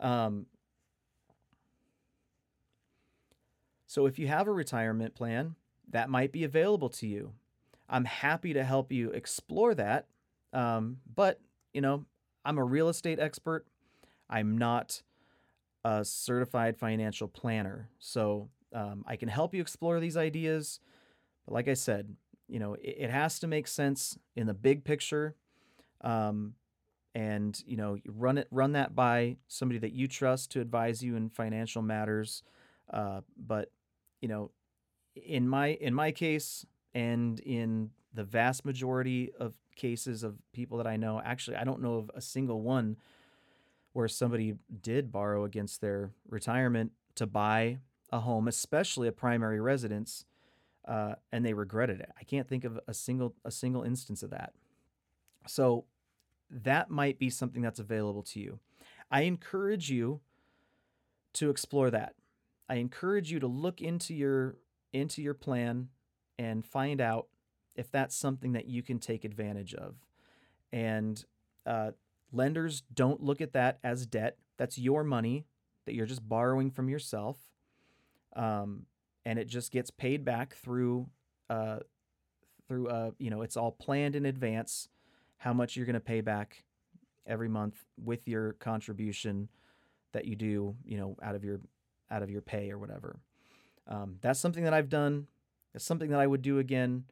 Um 0.00 0.46
So 3.86 4.04
if 4.04 4.18
you 4.18 4.28
have 4.28 4.46
a 4.46 4.52
retirement 4.52 5.14
plan, 5.14 5.54
that 5.88 6.10
might 6.10 6.30
be 6.30 6.44
available 6.44 6.90
to 6.90 7.06
you. 7.06 7.32
I'm 7.88 8.04
happy 8.04 8.52
to 8.52 8.62
help 8.62 8.92
you 8.92 9.10
explore 9.10 9.74
that. 9.74 10.06
Um, 10.52 10.98
but, 11.16 11.40
you 11.78 11.82
know, 11.82 12.04
I'm 12.44 12.58
a 12.58 12.64
real 12.64 12.88
estate 12.88 13.20
expert. 13.20 13.64
I'm 14.28 14.58
not 14.58 15.00
a 15.84 16.04
certified 16.04 16.76
financial 16.76 17.28
planner. 17.28 17.88
So 18.00 18.48
um, 18.74 19.04
I 19.06 19.14
can 19.14 19.28
help 19.28 19.54
you 19.54 19.60
explore 19.60 20.00
these 20.00 20.16
ideas. 20.16 20.80
But 21.46 21.54
like 21.54 21.68
I 21.68 21.74
said, 21.74 22.16
you 22.48 22.58
know, 22.58 22.74
it, 22.74 22.96
it 22.98 23.10
has 23.10 23.38
to 23.38 23.46
make 23.46 23.68
sense 23.68 24.18
in 24.34 24.48
the 24.48 24.54
big 24.54 24.82
picture. 24.82 25.36
Um, 26.00 26.54
and 27.14 27.62
you 27.64 27.76
know, 27.76 27.98
run 28.08 28.38
it, 28.38 28.48
run 28.50 28.72
that 28.72 28.96
by 28.96 29.36
somebody 29.46 29.78
that 29.78 29.92
you 29.92 30.08
trust 30.08 30.50
to 30.50 30.60
advise 30.60 31.00
you 31.00 31.14
in 31.14 31.28
financial 31.28 31.80
matters. 31.80 32.42
Uh, 32.92 33.20
but 33.36 33.70
you 34.20 34.26
know, 34.26 34.50
in 35.14 35.48
my 35.48 35.68
in 35.68 35.94
my 35.94 36.10
case, 36.10 36.66
and 36.92 37.38
in 37.38 37.90
the 38.12 38.24
vast 38.24 38.64
majority 38.64 39.30
of 39.38 39.54
cases 39.78 40.22
of 40.22 40.36
people 40.52 40.76
that 40.76 40.86
I 40.86 40.96
know, 40.96 41.22
actually, 41.24 41.56
I 41.56 41.64
don't 41.64 41.80
know 41.80 41.94
of 41.94 42.10
a 42.14 42.20
single 42.20 42.60
one 42.60 42.98
where 43.94 44.08
somebody 44.08 44.56
did 44.82 45.10
borrow 45.10 45.44
against 45.44 45.80
their 45.80 46.10
retirement 46.28 46.92
to 47.14 47.26
buy 47.26 47.78
a 48.12 48.20
home, 48.20 48.46
especially 48.48 49.08
a 49.08 49.12
primary 49.12 49.60
residence, 49.60 50.26
uh, 50.86 51.14
and 51.32 51.44
they 51.44 51.54
regretted 51.54 52.00
it. 52.00 52.10
I 52.18 52.24
can't 52.24 52.46
think 52.46 52.64
of 52.64 52.78
a 52.86 52.94
single 52.94 53.34
a 53.44 53.50
single 53.50 53.82
instance 53.82 54.22
of 54.22 54.30
that. 54.30 54.52
So 55.46 55.84
that 56.50 56.90
might 56.90 57.18
be 57.18 57.30
something 57.30 57.62
that's 57.62 57.80
available 57.80 58.22
to 58.24 58.40
you. 58.40 58.58
I 59.10 59.22
encourage 59.22 59.90
you 59.90 60.20
to 61.34 61.50
explore 61.50 61.90
that. 61.90 62.14
I 62.68 62.76
encourage 62.76 63.32
you 63.32 63.40
to 63.40 63.46
look 63.46 63.80
into 63.80 64.14
your 64.14 64.56
into 64.92 65.22
your 65.22 65.34
plan 65.34 65.88
and 66.38 66.64
find 66.64 67.00
out 67.00 67.28
if 67.78 67.90
that's 67.92 68.16
something 68.16 68.52
that 68.52 68.66
you 68.66 68.82
can 68.82 68.98
take 68.98 69.24
advantage 69.24 69.72
of. 69.72 69.94
And 70.72 71.24
uh, 71.64 71.92
lenders 72.32 72.82
don't 72.92 73.22
look 73.22 73.40
at 73.40 73.52
that 73.52 73.78
as 73.84 74.04
debt. 74.04 74.36
That's 74.58 74.76
your 74.76 75.04
money 75.04 75.46
that 75.86 75.94
you're 75.94 76.04
just 76.04 76.28
borrowing 76.28 76.70
from 76.70 76.88
yourself, 76.88 77.38
um, 78.34 78.86
and 79.24 79.38
it 79.38 79.46
just 79.46 79.70
gets 79.70 79.90
paid 79.90 80.24
back 80.24 80.54
through 80.54 81.08
uh, 81.48 81.78
through 82.66 82.88
uh, 82.88 83.12
you 83.18 83.30
know 83.30 83.42
it's 83.42 83.56
all 83.56 83.70
planned 83.70 84.16
in 84.16 84.26
advance 84.26 84.88
how 85.38 85.52
much 85.52 85.76
you're 85.76 85.86
going 85.86 85.94
to 85.94 86.00
pay 86.00 86.20
back 86.20 86.64
every 87.26 87.48
month 87.48 87.84
with 88.02 88.26
your 88.26 88.54
contribution 88.54 89.48
that 90.12 90.24
you 90.24 90.34
do 90.34 90.74
you 90.84 90.98
know 90.98 91.16
out 91.22 91.36
of 91.36 91.44
your 91.44 91.60
out 92.10 92.22
of 92.22 92.30
your 92.30 92.42
pay 92.42 92.70
or 92.70 92.78
whatever. 92.78 93.20
Um, 93.86 94.16
that's 94.20 94.40
something 94.40 94.64
that 94.64 94.74
I've 94.74 94.88
done. 94.90 95.28
It's 95.74 95.84
something 95.84 96.10
that 96.10 96.20
I 96.20 96.26
would 96.26 96.42
do 96.42 96.58
again, 96.58 97.04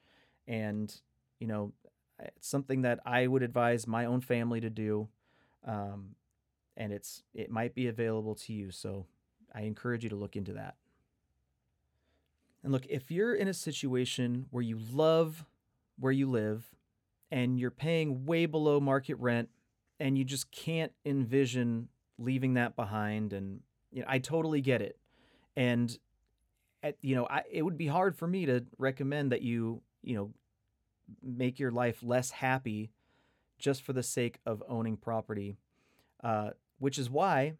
and 0.46 0.94
you 1.38 1.46
know, 1.46 1.72
it's 2.18 2.48
something 2.48 2.82
that 2.82 3.00
I 3.04 3.26
would 3.26 3.42
advise 3.42 3.86
my 3.86 4.06
own 4.06 4.20
family 4.20 4.60
to 4.60 4.70
do. 4.70 5.08
Um, 5.64 6.14
and 6.76 6.92
it's 6.92 7.22
it 7.34 7.50
might 7.50 7.74
be 7.74 7.88
available 7.88 8.34
to 8.34 8.52
you, 8.52 8.70
so 8.70 9.06
I 9.54 9.62
encourage 9.62 10.04
you 10.04 10.10
to 10.10 10.16
look 10.16 10.36
into 10.36 10.52
that. 10.54 10.76
And 12.62 12.72
look, 12.72 12.86
if 12.86 13.10
you're 13.10 13.34
in 13.34 13.48
a 13.48 13.54
situation 13.54 14.46
where 14.50 14.62
you 14.62 14.78
love 14.92 15.44
where 15.98 16.12
you 16.12 16.28
live 16.28 16.74
and 17.30 17.58
you're 17.58 17.70
paying 17.70 18.24
way 18.26 18.46
below 18.46 18.80
market 18.80 19.14
rent 19.14 19.48
and 19.98 20.18
you 20.18 20.24
just 20.24 20.50
can't 20.50 20.92
envision 21.04 21.88
leaving 22.18 22.54
that 22.54 22.76
behind 22.76 23.32
and 23.32 23.60
you 23.92 24.02
know, 24.02 24.06
I 24.08 24.18
totally 24.18 24.60
get 24.60 24.82
it. 24.82 24.98
And 25.56 25.96
at, 26.82 26.96
you 27.00 27.14
know, 27.14 27.26
I, 27.30 27.42
it 27.50 27.62
would 27.62 27.78
be 27.78 27.86
hard 27.86 28.16
for 28.16 28.26
me 28.26 28.46
to 28.46 28.64
recommend 28.78 29.32
that 29.32 29.42
you, 29.42 29.80
you 30.06 30.16
know, 30.16 30.30
make 31.22 31.58
your 31.58 31.70
life 31.70 32.02
less 32.02 32.30
happy 32.30 32.90
just 33.58 33.82
for 33.82 33.92
the 33.92 34.02
sake 34.02 34.38
of 34.46 34.62
owning 34.68 34.96
property. 34.96 35.56
Uh, 36.22 36.50
which 36.78 36.98
is 36.98 37.10
why 37.10 37.54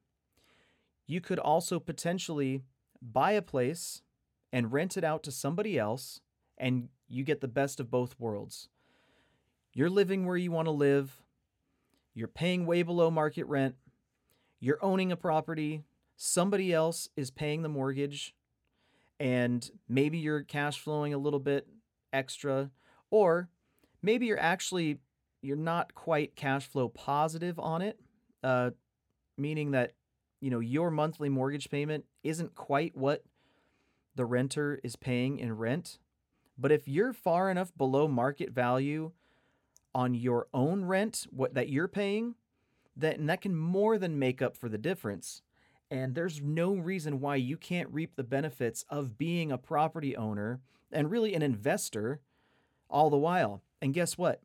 you 1.06 1.20
could 1.20 1.38
also 1.38 1.78
potentially 1.78 2.62
buy 3.00 3.32
a 3.32 3.42
place 3.42 4.02
and 4.52 4.72
rent 4.72 4.96
it 4.96 5.04
out 5.04 5.22
to 5.22 5.30
somebody 5.30 5.78
else, 5.78 6.20
and 6.56 6.88
you 7.08 7.22
get 7.22 7.40
the 7.40 7.48
best 7.48 7.80
of 7.80 7.90
both 7.90 8.18
worlds. 8.18 8.68
You're 9.72 9.90
living 9.90 10.24
where 10.24 10.36
you 10.36 10.50
want 10.50 10.66
to 10.66 10.72
live, 10.72 11.22
you're 12.14 12.28
paying 12.28 12.64
way 12.64 12.82
below 12.82 13.10
market 13.10 13.44
rent, 13.44 13.74
you're 14.58 14.82
owning 14.82 15.12
a 15.12 15.16
property 15.16 15.84
somebody 16.16 16.72
else 16.72 17.08
is 17.16 17.30
paying 17.30 17.62
the 17.62 17.68
mortgage 17.68 18.34
and 19.20 19.70
maybe 19.88 20.18
you're 20.18 20.42
cash 20.42 20.80
flowing 20.80 21.14
a 21.14 21.18
little 21.18 21.38
bit 21.38 21.66
extra 22.12 22.70
or 23.10 23.48
maybe 24.02 24.26
you're 24.26 24.40
actually 24.40 24.98
you're 25.42 25.56
not 25.56 25.94
quite 25.94 26.34
cash 26.36 26.66
flow 26.66 26.88
positive 26.88 27.58
on 27.58 27.82
it 27.82 28.00
uh, 28.42 28.70
meaning 29.36 29.72
that 29.72 29.92
you 30.40 30.50
know 30.50 30.60
your 30.60 30.90
monthly 30.90 31.28
mortgage 31.28 31.70
payment 31.70 32.04
isn't 32.22 32.54
quite 32.54 32.96
what 32.96 33.25
the 34.14 34.25
renter 34.25 34.80
is 34.82 34.96
paying 34.96 35.38
in 35.38 35.56
rent. 35.56 35.98
But 36.58 36.72
if 36.72 36.88
you're 36.88 37.12
far 37.12 37.50
enough 37.50 37.76
below 37.76 38.08
market 38.08 38.50
value 38.50 39.12
on 39.94 40.14
your 40.14 40.46
own 40.54 40.85
rent 40.85 41.26
what 41.31 41.54
that 41.54 41.68
you're 41.68 41.88
paying 41.88 42.35
then 42.96 43.26
that 43.26 43.42
can 43.42 43.54
more 43.54 43.98
than 43.98 44.18
make 44.18 44.40
up 44.40 44.57
for 44.57 44.68
the 44.68 44.78
difference. 44.78 45.42
And 45.90 46.14
there's 46.14 46.40
no 46.40 46.74
reason 46.74 47.20
why 47.20 47.37
you 47.37 47.57
can't 47.57 47.90
reap 47.90 48.16
the 48.16 48.24
benefits 48.24 48.85
of 48.88 49.18
being 49.18 49.52
a 49.52 49.59
property 49.59 50.16
owner 50.16 50.61
and 50.92 51.11
really 51.11 51.35
an 51.35 51.42
investor 51.42 52.20
all 52.88 53.11
the 53.11 53.16
while. 53.16 53.62
And 53.81 53.94
guess 53.94 54.16
what? 54.16 54.40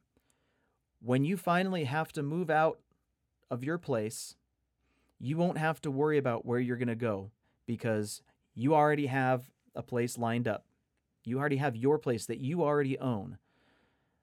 When 1.01 1.23
you 1.23 1.37
finally 1.37 1.85
have 1.85 2.11
to 2.13 2.23
move 2.23 2.49
out 2.49 2.79
of 3.49 3.63
your 3.63 3.77
place, 3.77 4.35
you 5.19 5.37
won't 5.37 5.57
have 5.57 5.81
to 5.81 5.91
worry 5.91 6.17
about 6.17 6.45
where 6.45 6.59
you're 6.59 6.77
going 6.77 6.87
to 6.87 6.95
go 6.95 7.31
because 7.65 8.21
you 8.53 8.75
already 8.75 9.07
have 9.07 9.49
a 9.75 9.81
place 9.81 10.17
lined 10.17 10.47
up. 10.47 10.65
You 11.23 11.39
already 11.39 11.57
have 11.57 11.75
your 11.75 11.97
place 11.99 12.25
that 12.25 12.39
you 12.39 12.63
already 12.63 12.97
own. 12.99 13.37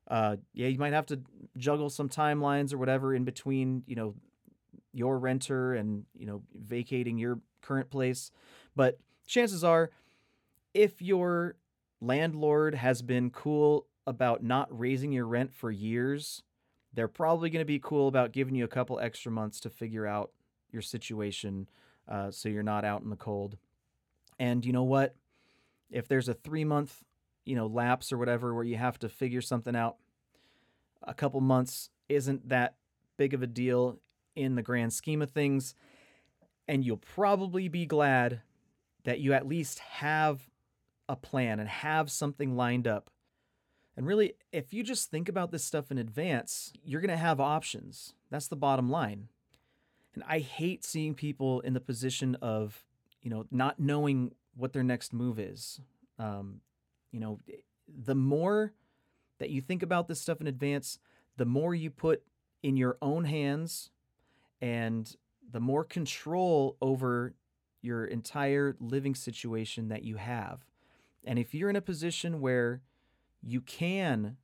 Uh, 0.08 0.36
yeah, 0.52 0.68
you 0.68 0.78
might 0.78 0.92
have 0.92 1.06
to 1.06 1.20
juggle 1.56 1.90
some 1.90 2.08
timelines 2.08 2.72
or 2.72 2.78
whatever 2.78 3.14
in 3.14 3.24
between, 3.24 3.82
you 3.86 3.94
know, 3.94 4.14
your 4.92 5.18
renter 5.18 5.74
and 5.74 6.04
you 6.16 6.26
know 6.26 6.42
vacating 6.54 7.18
your 7.18 7.38
current 7.62 7.90
place 7.90 8.30
but 8.74 8.98
chances 9.26 9.62
are 9.62 9.90
if 10.74 11.02
your 11.02 11.54
landlord 12.00 12.74
has 12.74 13.02
been 13.02 13.30
cool 13.30 13.86
about 14.06 14.42
not 14.42 14.66
raising 14.76 15.12
your 15.12 15.26
rent 15.26 15.52
for 15.52 15.70
years 15.70 16.42
they're 16.94 17.08
probably 17.08 17.50
going 17.50 17.60
to 17.60 17.66
be 17.66 17.78
cool 17.78 18.08
about 18.08 18.32
giving 18.32 18.54
you 18.54 18.64
a 18.64 18.68
couple 18.68 18.98
extra 18.98 19.30
months 19.30 19.60
to 19.60 19.70
figure 19.70 20.06
out 20.06 20.30
your 20.70 20.82
situation 20.82 21.68
uh, 22.08 22.30
so 22.30 22.48
you're 22.48 22.62
not 22.62 22.84
out 22.84 23.02
in 23.02 23.10
the 23.10 23.16
cold 23.16 23.56
and 24.38 24.64
you 24.64 24.72
know 24.72 24.84
what 24.84 25.14
if 25.90 26.08
there's 26.08 26.28
a 26.28 26.34
three 26.34 26.64
month 26.64 27.02
you 27.44 27.54
know 27.56 27.66
lapse 27.66 28.12
or 28.12 28.18
whatever 28.18 28.54
where 28.54 28.64
you 28.64 28.76
have 28.76 28.98
to 28.98 29.08
figure 29.08 29.40
something 29.40 29.76
out 29.76 29.96
a 31.02 31.14
couple 31.14 31.40
months 31.40 31.90
isn't 32.08 32.48
that 32.48 32.74
big 33.16 33.34
of 33.34 33.42
a 33.42 33.46
deal 33.46 33.98
in 34.34 34.54
the 34.54 34.62
grand 34.62 34.92
scheme 34.92 35.20
of 35.20 35.30
things. 35.30 35.74
And 36.66 36.84
you'll 36.84 36.96
probably 36.96 37.68
be 37.68 37.86
glad 37.86 38.42
that 39.04 39.20
you 39.20 39.32
at 39.32 39.46
least 39.46 39.78
have 39.78 40.47
a 41.08 41.16
plan 41.16 41.60
and 41.60 41.68
have 41.68 42.10
something 42.10 42.56
lined 42.56 42.86
up. 42.86 43.10
And 43.96 44.06
really, 44.06 44.34
if 44.52 44.72
you 44.72 44.82
just 44.82 45.10
think 45.10 45.28
about 45.28 45.50
this 45.50 45.64
stuff 45.64 45.90
in 45.90 45.98
advance, 45.98 46.72
you're 46.84 47.00
going 47.00 47.10
to 47.10 47.16
have 47.16 47.40
options. 47.40 48.14
That's 48.30 48.46
the 48.46 48.56
bottom 48.56 48.88
line. 48.88 49.28
And 50.14 50.22
I 50.28 50.38
hate 50.38 50.84
seeing 50.84 51.14
people 51.14 51.60
in 51.60 51.74
the 51.74 51.80
position 51.80 52.36
of, 52.36 52.84
you 53.22 53.30
know, 53.30 53.46
not 53.50 53.80
knowing 53.80 54.32
what 54.56 54.72
their 54.72 54.82
next 54.82 55.12
move 55.12 55.38
is. 55.38 55.80
Um, 56.18 56.60
you 57.10 57.20
know, 57.20 57.40
the 57.88 58.14
more 58.14 58.72
that 59.38 59.50
you 59.50 59.60
think 59.60 59.82
about 59.82 60.08
this 60.08 60.20
stuff 60.20 60.40
in 60.40 60.46
advance, 60.46 60.98
the 61.36 61.44
more 61.44 61.74
you 61.74 61.90
put 61.90 62.22
in 62.62 62.76
your 62.76 62.98
own 63.00 63.24
hands 63.24 63.90
and 64.60 65.16
the 65.50 65.60
more 65.60 65.84
control 65.84 66.76
over 66.82 67.34
your 67.80 68.04
entire 68.04 68.76
living 68.80 69.14
situation 69.14 69.88
that 69.88 70.02
you 70.02 70.16
have. 70.16 70.64
And 71.24 71.38
if 71.38 71.54
you're 71.54 71.70
in 71.70 71.76
a 71.76 71.80
position 71.80 72.40
where 72.40 72.82
you 73.42 73.60
can 73.60 74.36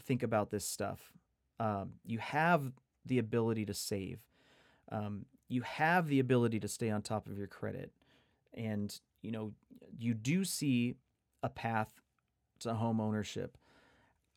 think 0.00 0.22
about 0.22 0.50
this 0.50 0.66
stuff, 0.66 1.12
um, 1.60 1.92
you 2.04 2.18
have 2.18 2.72
the 3.04 3.18
ability 3.18 3.66
to 3.66 3.74
save, 3.74 4.20
um, 4.90 5.26
you 5.48 5.62
have 5.62 6.08
the 6.08 6.18
ability 6.20 6.60
to 6.60 6.68
stay 6.68 6.90
on 6.90 7.02
top 7.02 7.26
of 7.26 7.36
your 7.36 7.46
credit, 7.46 7.92
and 8.54 8.98
you 9.20 9.30
know 9.30 9.52
you 9.98 10.14
do 10.14 10.44
see 10.44 10.96
a 11.42 11.48
path 11.48 12.00
to 12.60 12.74
home 12.74 13.00
ownership. 13.00 13.58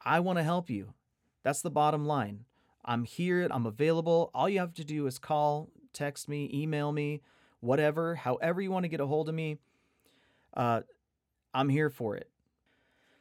I 0.03 0.19
want 0.19 0.37
to 0.37 0.43
help 0.43 0.69
you. 0.69 0.93
That's 1.43 1.61
the 1.61 1.71
bottom 1.71 2.05
line. 2.05 2.45
I'm 2.83 3.03
here, 3.03 3.47
I'm 3.49 3.65
available. 3.65 4.29
All 4.33 4.47
you 4.47 4.59
have 4.59 4.73
to 4.75 4.83
do 4.83 5.07
is 5.07 5.17
call, 5.17 5.69
text 5.93 6.29
me, 6.29 6.49
email 6.53 6.91
me, 6.91 7.21
whatever, 7.59 8.15
however 8.15 8.61
you 8.61 8.71
want 8.71 8.83
to 8.83 8.89
get 8.89 8.99
a 8.99 9.07
hold 9.07 9.29
of 9.29 9.35
me. 9.35 9.57
Uh, 10.53 10.81
I'm 11.55 11.69
here 11.69 11.89
for 11.89 12.15
it. 12.15 12.29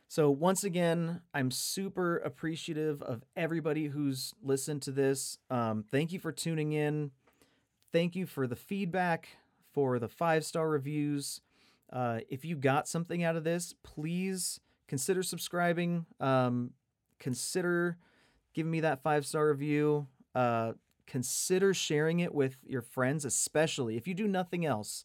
So, 0.09 0.31
once 0.31 0.64
again, 0.64 1.23
I'm 1.33 1.51
super 1.51 2.18
appreciative 2.18 3.01
of 3.01 3.25
everybody 3.37 3.87
who's 3.87 4.35
listened 4.42 4.83
to 4.83 4.90
this. 4.90 5.38
Um, 5.51 5.85
thank 5.90 6.12
you 6.12 6.18
for 6.18 6.31
tuning 6.31 6.73
in. 6.73 7.12
Thank 7.92 8.14
you 8.14 8.27
for 8.27 8.47
the 8.47 8.57
feedback, 8.57 9.29
for 9.73 9.99
the 9.99 10.09
five 10.09 10.44
star 10.44 10.68
reviews. 10.68 11.40
Uh, 11.92 12.20
if 12.29 12.44
you 12.44 12.57
got 12.57 12.88
something 12.88 13.23
out 13.23 13.37
of 13.37 13.44
this, 13.44 13.75
please 13.83 14.61
consider 14.88 15.23
subscribing. 15.23 16.07
Um, 16.20 16.73
consider 17.18 17.97
giving 18.53 18.73
me 18.73 18.81
that 18.81 19.03
five 19.03 19.25
star 19.25 19.49
review. 19.49 20.09
Uh, 20.35 20.73
consider 21.07 21.73
sharing 21.73 22.20
it 22.20 22.35
with 22.35 22.57
your 22.66 22.83
friends, 22.83 23.25
especially 23.25 23.97
if 23.97 24.09
you 24.09 24.14
do 24.14 24.27
nothing 24.27 24.66
else. 24.66 25.05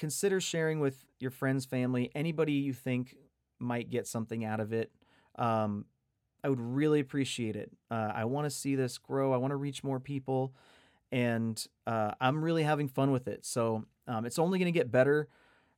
Consider 0.00 0.40
sharing 0.40 0.80
with 0.80 1.04
your 1.18 1.30
friends, 1.30 1.66
family, 1.66 2.10
anybody 2.14 2.54
you 2.54 2.72
think 2.72 3.14
might 3.58 3.90
get 3.90 4.06
something 4.06 4.46
out 4.46 4.58
of 4.58 4.72
it. 4.72 4.90
Um, 5.36 5.84
I 6.42 6.48
would 6.48 6.58
really 6.58 7.00
appreciate 7.00 7.54
it. 7.54 7.70
Uh, 7.90 8.10
I 8.14 8.24
want 8.24 8.46
to 8.46 8.50
see 8.50 8.74
this 8.76 8.96
grow. 8.96 9.34
I 9.34 9.36
want 9.36 9.50
to 9.50 9.56
reach 9.56 9.84
more 9.84 10.00
people, 10.00 10.54
and 11.12 11.62
uh, 11.86 12.12
I'm 12.18 12.42
really 12.42 12.62
having 12.62 12.88
fun 12.88 13.10
with 13.10 13.28
it. 13.28 13.44
So 13.44 13.84
um, 14.08 14.24
it's 14.24 14.38
only 14.38 14.58
going 14.58 14.72
to 14.72 14.78
get 14.78 14.90
better. 14.90 15.28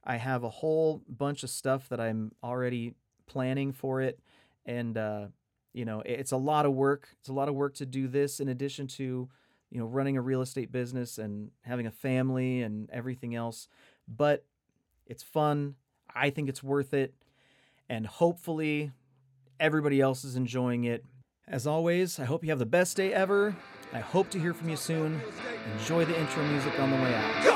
I 0.04 0.18
have 0.18 0.44
a 0.44 0.48
whole 0.50 1.02
bunch 1.08 1.42
of 1.42 1.50
stuff 1.50 1.88
that 1.88 2.00
I'm 2.00 2.30
already 2.44 2.94
planning 3.26 3.72
for 3.72 4.02
it, 4.02 4.20
and 4.64 4.96
uh, 4.96 5.26
you 5.72 5.85
know, 5.85 6.00
it's 6.06 6.30
a 6.30 6.37
lot 6.37 6.64
of 6.64 6.74
work. 6.74 7.08
It's 7.18 7.28
a 7.28 7.32
lot 7.32 7.48
of 7.48 7.56
work 7.56 7.74
to 7.74 7.87
do 7.87 8.06
this 8.06 8.38
in 8.38 8.46
addition 8.46 8.87
to, 8.87 9.28
you 9.72 9.80
know, 9.80 9.87
running 9.87 10.16
a 10.16 10.22
real 10.22 10.42
estate 10.42 10.70
business 10.70 11.18
and 11.18 11.50
having 11.62 11.88
a 11.88 11.90
family 11.90 12.62
and 12.62 12.88
everything 12.92 13.35
else. 13.35 13.66
But 14.09 14.45
it's 15.07 15.23
fun. 15.23 15.77
I 16.15 16.31
think 16.31 16.49
it's 16.49 16.62
worth 16.62 16.95
it. 16.95 17.15
And 17.88 18.07
hopefully 18.07 18.93
everybody 19.61 20.01
else 20.01 20.25
is 20.25 20.37
enjoying 20.37 20.85
it. 20.85 21.05
As 21.47 21.67
always, 21.67 22.19
I 22.19 22.25
hope 22.25 22.45
you 22.45 22.51
have 22.51 22.59
the 22.59 22.67
best 22.67 22.97
day 22.97 23.12
ever. 23.12 23.55
I 23.93 24.01
hope 24.01 24.31
to 24.31 24.41
hear 24.41 24.55
from 24.55 24.69
you 24.69 24.77
soon. 24.77 25.21
Enjoy 25.79 26.05
the 26.05 26.19
intro 26.19 26.45
music 26.47 26.79
on 26.81 26.91
the 26.91 26.97
way 26.97 27.15
out. 27.15 27.52